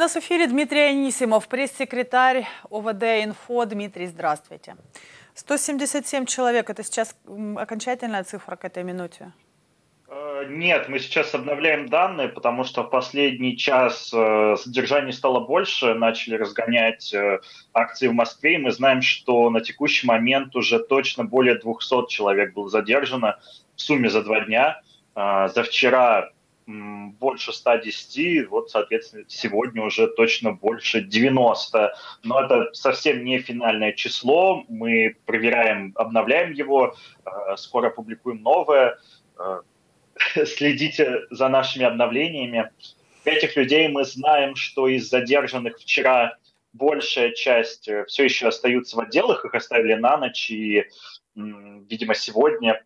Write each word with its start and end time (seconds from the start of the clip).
нас 0.00 0.14
в 0.14 0.18
эфире 0.20 0.46
Дмитрий 0.46 0.80
Анисимов, 0.80 1.46
пресс-секретарь 1.46 2.46
ОВД 2.70 3.02
«Инфо». 3.22 3.66
Дмитрий, 3.66 4.06
здравствуйте. 4.06 4.76
177 5.34 6.24
человек– 6.24 6.70
это 6.72 6.82
сейчас 6.82 7.14
окончательная 7.56 8.24
цифра 8.24 8.56
к 8.56 8.64
этой 8.64 8.82
минуте? 8.82 9.32
Э, 10.08 10.46
нет, 10.48 10.88
мы 10.88 11.00
сейчас 11.00 11.34
обновляем 11.34 11.90
данные, 11.90 12.28
потому 12.28 12.64
что 12.64 12.82
в 12.82 12.88
последний 12.88 13.58
час 13.58 14.10
э, 14.14 14.56
содержание 14.56 15.12
стало 15.12 15.40
больше, 15.40 15.92
начали 15.92 16.36
разгонять 16.36 17.12
э, 17.12 17.40
акции 17.74 18.08
в 18.08 18.14
Москве, 18.14 18.54
и 18.54 18.58
мы 18.58 18.70
знаем, 18.70 19.02
что 19.02 19.50
на 19.50 19.60
текущий 19.60 20.06
момент 20.06 20.56
уже 20.56 20.78
точно 20.78 21.24
более 21.24 21.58
200 21.58 22.08
человек 22.08 22.54
было 22.54 22.70
задержано 22.70 23.38
в 23.76 23.82
сумме 23.82 24.08
за 24.08 24.22
два 24.22 24.40
дня. 24.40 24.80
За 25.14 25.64
вчера 25.64 26.30
больше 26.66 27.52
110, 27.52 28.48
вот, 28.48 28.70
соответственно, 28.70 29.24
сегодня 29.28 29.82
уже 29.82 30.08
точно 30.08 30.52
больше 30.52 31.00
90. 31.00 31.94
Но 32.22 32.40
это 32.42 32.70
совсем 32.72 33.24
не 33.24 33.38
финальное 33.38 33.92
число. 33.92 34.64
Мы 34.68 35.16
проверяем, 35.26 35.92
обновляем 35.96 36.52
его, 36.52 36.94
э, 37.24 37.56
скоро 37.56 37.90
публикуем 37.90 38.42
новое. 38.42 38.98
Э, 39.38 39.62
следите 40.46 41.22
за 41.30 41.48
нашими 41.48 41.84
обновлениями. 41.84 42.70
Этих 43.24 43.56
людей 43.56 43.88
мы 43.88 44.04
знаем, 44.04 44.54
что 44.54 44.88
из 44.88 45.08
задержанных 45.08 45.78
вчера 45.78 46.36
большая 46.72 47.32
часть 47.32 47.88
э, 47.88 48.04
все 48.06 48.24
еще 48.24 48.48
остаются 48.48 48.96
в 48.96 49.00
отделах, 49.00 49.44
их 49.44 49.54
оставили 49.54 49.94
на 49.94 50.16
ночь, 50.16 50.50
и, 50.50 50.84
видимо, 51.34 52.14
сегодня 52.14 52.82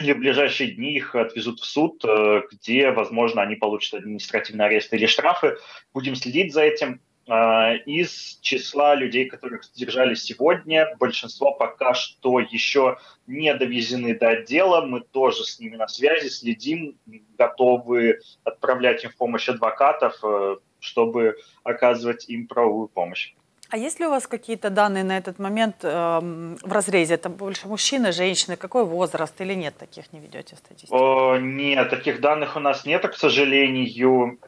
или 0.00 0.12
в 0.12 0.18
ближайшие 0.18 0.72
дни 0.72 0.94
их 0.94 1.14
отвезут 1.14 1.60
в 1.60 1.64
суд, 1.64 2.04
э, 2.04 2.42
где, 2.50 2.90
возможно, 2.90 3.42
они 3.42 3.54
получат 3.54 4.00
административный 4.00 4.66
арест 4.66 4.92
или 4.92 5.06
штрафы. 5.06 5.56
Будем 5.92 6.16
следить 6.16 6.52
за 6.52 6.62
этим. 6.62 7.00
А, 7.26 7.74
из 7.74 8.38
числа 8.42 8.94
людей, 8.94 9.26
которых 9.26 9.64
задержали 9.64 10.14
сегодня, 10.14 10.94
большинство 10.98 11.52
пока 11.52 11.94
что 11.94 12.38
еще 12.38 12.98
не 13.26 13.54
довезены 13.54 14.18
до 14.18 14.30
отдела. 14.30 14.84
Мы 14.84 15.00
тоже 15.00 15.44
с 15.44 15.58
ними 15.58 15.76
на 15.76 15.88
связи, 15.88 16.28
следим, 16.28 16.98
готовы 17.38 18.20
отправлять 18.42 19.04
им 19.04 19.10
в 19.10 19.16
помощь 19.16 19.48
адвокатов, 19.48 20.18
э, 20.22 20.56
чтобы 20.80 21.36
оказывать 21.62 22.28
им 22.28 22.46
правовую 22.46 22.88
помощь. 22.88 23.34
А 23.70 23.76
есть 23.76 23.98
ли 23.98 24.06
у 24.06 24.10
вас 24.10 24.26
какие-то 24.26 24.70
данные 24.70 25.04
на 25.04 25.16
этот 25.16 25.38
момент 25.38 25.76
э, 25.82 25.88
в 25.88 26.72
разрезе? 26.72 27.14
Это 27.14 27.28
больше 27.28 27.66
мужчины, 27.66 28.12
женщины? 28.12 28.56
Какой 28.56 28.84
возраст 28.84 29.40
или 29.40 29.54
нет 29.54 29.76
таких 29.76 30.12
не 30.12 30.20
ведете 30.20 30.56
статистику? 30.56 30.96
О, 30.96 31.38
нет, 31.38 31.90
таких 31.90 32.20
данных 32.20 32.56
у 32.56 32.60
нас 32.60 32.84
нет, 32.84 33.06
к 33.08 33.14
сожалению. 33.14 34.38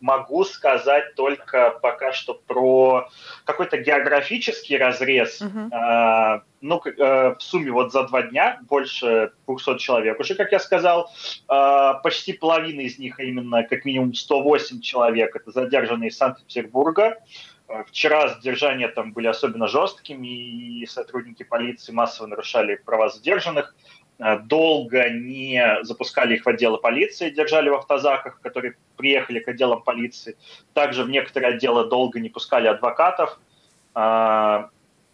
Могу 0.00 0.44
сказать 0.44 1.14
только 1.14 1.78
пока 1.82 2.12
что 2.12 2.34
про 2.34 3.08
какой-то 3.44 3.78
географический 3.78 4.76
разрез. 4.76 5.40
Uh-huh. 5.40 5.72
Э, 5.72 6.42
ну, 6.60 6.80
э, 6.84 7.34
в 7.34 7.42
сумме 7.42 7.72
вот 7.72 7.92
за 7.92 8.04
два 8.04 8.22
дня 8.22 8.60
больше 8.68 9.32
200 9.46 9.78
человек. 9.78 10.20
Уже, 10.20 10.34
как 10.34 10.52
я 10.52 10.60
сказал, 10.60 11.10
э, 11.48 11.92
почти 12.02 12.34
половина 12.34 12.82
из 12.82 12.98
них, 12.98 13.18
именно 13.18 13.64
как 13.64 13.84
минимум 13.84 14.14
108 14.14 14.80
человек, 14.82 15.34
это 15.34 15.50
задержанные 15.50 16.10
из 16.10 16.16
Санкт-Петербурга. 16.18 17.02
Э, 17.04 17.53
вчера 17.86 18.28
задержания 18.28 18.88
там 18.88 19.12
были 19.12 19.26
особенно 19.26 19.68
жесткими, 19.68 20.28
и 20.28 20.86
сотрудники 20.86 21.42
полиции 21.42 21.92
массово 21.92 22.26
нарушали 22.26 22.76
права 22.76 23.08
задержанных. 23.08 23.74
Э, 24.18 24.38
долго 24.38 25.08
не 25.10 25.78
запускали 25.82 26.34
их 26.34 26.44
в 26.44 26.48
отделы 26.48 26.78
полиции, 26.78 27.30
держали 27.30 27.68
в 27.68 27.74
автозаках, 27.74 28.40
которые 28.40 28.76
приехали 28.96 29.40
к 29.40 29.48
отделам 29.48 29.82
полиции. 29.82 30.36
Также 30.72 31.04
в 31.04 31.10
некоторые 31.10 31.54
отделы 31.54 31.88
долго 31.88 32.20
не 32.20 32.28
пускали 32.28 32.68
адвокатов. 32.68 33.38
Э, 33.94 34.68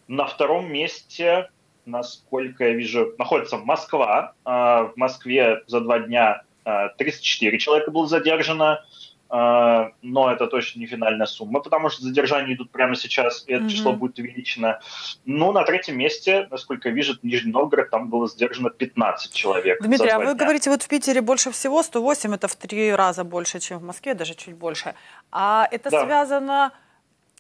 на 0.09 0.27
втором 0.27 0.73
месте, 0.73 1.51
насколько 1.87 2.65
я 2.65 2.73
вижу, 2.73 3.15
находится 3.17 3.59
Москва. 3.59 4.35
В 4.45 4.93
Москве 4.97 5.63
за 5.69 5.81
два 5.81 6.01
дня 6.01 6.43
34 6.65 7.57
человека 7.59 7.93
было 7.93 8.09
задержано. 8.09 8.85
А, 9.33 9.93
но 10.03 10.33
это 10.33 10.49
точно 10.49 10.81
не 10.81 10.87
финальная 10.87 11.27
сумма, 11.27 11.61
потому 11.61 11.89
что 11.89 12.03
задержания 12.03 12.55
идут 12.55 12.73
прямо 12.73 12.97
сейчас, 12.97 13.45
и 13.47 13.53
это 13.53 13.65
mm-hmm. 13.65 13.69
число 13.69 13.93
будет 13.93 14.19
увеличено. 14.19 14.81
Ну, 15.25 15.53
на 15.53 15.63
третьем 15.63 15.97
месте, 15.99 16.49
насколько 16.51 16.89
я 16.89 16.95
вижу, 16.95 17.17
Нижний 17.23 17.53
Новгород, 17.53 17.91
там 17.91 18.11
было 18.11 18.27
задержано 18.27 18.71
15 18.71 19.33
человек. 19.33 19.81
Дмитрий, 19.83 20.09
а 20.09 20.19
вы 20.19 20.25
дня. 20.25 20.35
говорите, 20.35 20.69
вот 20.69 20.83
в 20.83 20.89
Питере 20.89 21.21
больше 21.21 21.53
всего, 21.53 21.81
108, 21.81 22.35
это 22.35 22.49
в 22.49 22.57
три 22.57 22.93
раза 22.93 23.23
больше, 23.23 23.61
чем 23.61 23.79
в 23.79 23.85
Москве, 23.85 24.15
даже 24.15 24.35
чуть 24.35 24.57
больше. 24.57 24.95
А 25.31 25.69
это 25.71 25.91
да. 25.91 26.05
связано 26.05 26.73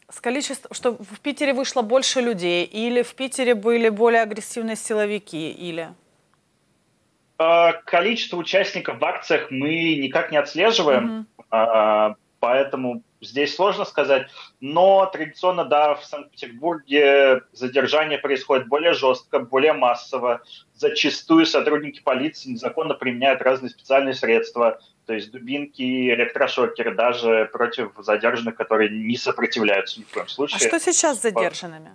с 0.08 0.20
количеством, 0.20 0.72
что 0.72 0.92
в 0.92 1.18
Питере 1.20 1.52
вышло 1.54 1.82
больше 1.82 2.20
людей, 2.20 2.64
или 2.66 3.02
в 3.02 3.14
Питере 3.16 3.56
были 3.56 3.88
более 3.88 4.22
агрессивные 4.22 4.76
силовики, 4.76 5.50
или... 5.50 5.92
А, 7.42 7.72
количество 7.72 8.36
участников 8.36 8.98
в 8.98 9.04
акциях 9.04 9.50
мы 9.50 9.94
никак 9.94 10.30
не 10.30 10.36
отслеживаем. 10.36 11.26
Mm-hmm. 11.40 11.44
А, 11.50 12.16
поэтому 12.38 13.02
здесь 13.22 13.56
сложно 13.56 13.86
сказать. 13.86 14.28
Но 14.60 15.06
традиционно, 15.06 15.64
да, 15.64 15.94
в 15.94 16.04
Санкт-Петербурге 16.04 17.40
задержание 17.52 18.18
происходит 18.18 18.68
более 18.68 18.92
жестко, 18.92 19.38
более 19.38 19.72
массово. 19.72 20.42
Зачастую 20.74 21.46
сотрудники 21.46 22.02
полиции 22.02 22.50
незаконно 22.50 22.92
применяют 22.92 23.40
разные 23.40 23.70
специальные 23.70 24.12
средства, 24.12 24.78
то 25.06 25.14
есть 25.14 25.30
дубинки, 25.30 26.12
электрошокеры, 26.12 26.94
даже 26.94 27.48
против 27.50 27.92
задержанных, 27.96 28.54
которые 28.54 28.90
не 28.90 29.16
сопротивляются 29.16 29.98
ни 29.98 30.04
в 30.04 30.10
коем 30.10 30.28
случае. 30.28 30.58
А 30.58 30.68
что 30.68 30.78
сейчас 30.78 31.18
с 31.18 31.22
задержанными? 31.22 31.92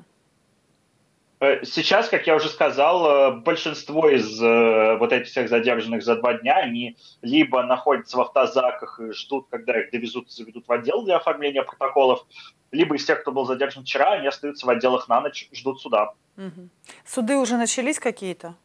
Э, 1.46 1.64
сейчас, 1.64 2.10
как 2.10 2.26
я 2.28 2.36
уже 2.36 2.50
сказал, 2.50 3.06
э, 3.06 3.32
большинство 3.38 4.10
из 4.10 4.42
э, 4.42 4.98
вот 4.98 5.12
этих 5.12 5.28
всех 5.28 5.50
задержанных 5.50 6.04
за 6.04 6.16
два 6.16 6.34
дня, 6.34 6.56
они 6.56 6.98
либо 7.22 7.62
находятся 7.64 8.18
в 8.18 8.22
автозаках 8.22 9.00
и 9.00 9.12
ждут, 9.12 9.48
когда 9.50 9.80
их 9.80 9.92
довезут 9.92 10.28
и 10.30 10.32
заведут 10.32 10.68
в 10.68 10.72
отдел 10.72 11.04
для 11.04 11.18
оформления 11.18 11.62
протоколов, 11.62 12.26
либо 12.72 12.96
из 12.96 13.06
тех, 13.06 13.22
кто 13.22 13.32
был 13.32 13.46
задержан 13.46 13.84
вчера, 13.84 14.14
они 14.14 14.28
остаются 14.28 14.66
в 14.66 14.70
отделах 14.70 15.08
на 15.08 15.22
ночь, 15.22 15.48
ждут 15.54 15.82
суда. 15.82 16.14
Угу. 16.38 16.70
Суды 17.06 17.38
уже 17.38 17.58
начались 17.58 18.00
какие-то? 18.00 18.56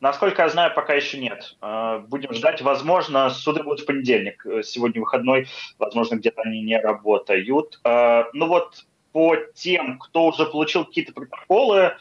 Насколько 0.00 0.42
я 0.42 0.48
знаю, 0.48 0.72
пока 0.74 0.94
еще 0.94 1.18
нет. 1.18 1.58
Будем 2.08 2.32
ждать. 2.32 2.62
Возможно, 2.62 3.28
суды 3.28 3.62
будут 3.62 3.80
в 3.80 3.86
понедельник. 3.86 4.46
Сегодня 4.62 4.98
выходной, 4.98 5.46
возможно, 5.78 6.14
где-то 6.14 6.40
они 6.40 6.62
не 6.62 6.80
работают. 6.80 7.46
Ну 8.32 8.46
вот 8.46 8.86
по 9.12 9.36
тем, 9.54 9.98
кто 9.98 10.26
уже 10.26 10.46
получил 10.46 10.84
какие-то 10.84 11.12
протоколы, 11.12 11.92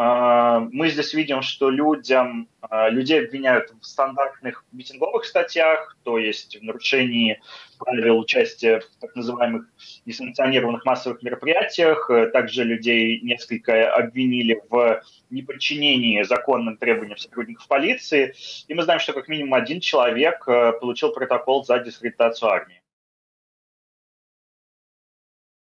а, 0.00 0.60
мы 0.70 0.90
здесь 0.90 1.12
видим, 1.12 1.42
что 1.42 1.70
людям, 1.70 2.48
а, 2.60 2.88
людей 2.88 3.24
обвиняют 3.24 3.72
в 3.80 3.84
стандартных 3.84 4.64
митинговых 4.70 5.24
статьях, 5.24 5.96
то 6.04 6.18
есть 6.18 6.56
в 6.56 6.62
нарушении 6.62 7.40
правил 7.80 8.20
участия 8.20 8.78
в 8.78 9.00
так 9.00 9.16
называемых 9.16 9.66
несанкционированных 10.06 10.84
массовых 10.84 11.20
мероприятиях. 11.24 12.08
Также 12.32 12.62
людей 12.62 13.20
несколько 13.22 13.92
обвинили 13.92 14.62
в 14.70 15.02
неподчинении 15.30 16.22
законным 16.22 16.76
требованиям 16.76 17.18
сотрудников 17.18 17.66
полиции. 17.66 18.34
И 18.68 18.74
мы 18.74 18.84
знаем, 18.84 19.00
что 19.00 19.12
как 19.12 19.26
минимум 19.26 19.54
один 19.54 19.80
человек 19.80 20.46
а, 20.46 20.74
получил 20.74 21.10
протокол 21.10 21.64
за 21.64 21.80
дискредитацию 21.80 22.48
армии. 22.48 22.80